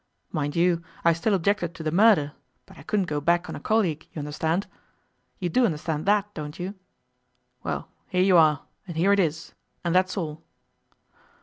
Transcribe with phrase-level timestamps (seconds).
[0.31, 2.31] Mind you, I still objected to the murder,
[2.65, 4.65] but I couldn't go back on a colleague, you understand.
[5.37, 6.73] You do understand that, don't you?
[7.61, 9.53] Well, here you are, and here it is,
[9.83, 10.41] and that's all.